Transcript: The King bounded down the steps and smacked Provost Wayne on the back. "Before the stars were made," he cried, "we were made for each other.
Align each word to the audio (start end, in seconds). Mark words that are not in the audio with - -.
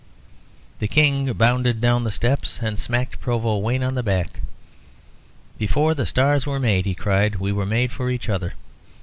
The 0.79 0.87
King 0.87 1.31
bounded 1.33 1.79
down 1.79 2.05
the 2.05 2.09
steps 2.09 2.59
and 2.59 2.79
smacked 2.79 3.21
Provost 3.21 3.61
Wayne 3.63 3.83
on 3.83 3.93
the 3.93 4.01
back. 4.01 4.41
"Before 5.59 5.93
the 5.93 6.07
stars 6.07 6.47
were 6.47 6.59
made," 6.59 6.87
he 6.87 6.95
cried, 6.95 7.35
"we 7.35 7.51
were 7.51 7.67
made 7.67 7.91
for 7.91 8.09
each 8.09 8.27
other. 8.27 8.53